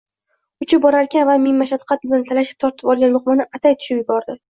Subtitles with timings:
[0.65, 4.37] uchib borarkan va ming mashaqqat bilan talashib tortib olgan luqmani atay tushirib yubordi.